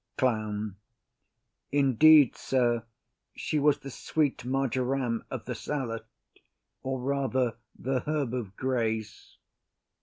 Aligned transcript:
CLOWN. 0.17 0.77
Indeed, 1.71 2.35
sir, 2.35 2.85
she 3.35 3.59
was 3.59 3.77
the 3.81 3.91
sweet 3.91 4.43
marjoram 4.43 5.23
of 5.29 5.45
the 5.45 5.53
salad, 5.53 6.05
or, 6.81 6.99
rather, 6.99 7.57
the 7.77 7.99
herb 8.07 8.33
of 8.33 8.55
grace. 8.57 9.37